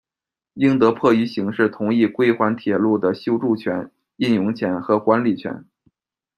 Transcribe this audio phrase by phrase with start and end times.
[0.55, 5.63] 英德迫于形势，同意归还铁路的修筑权、运营权和管理权。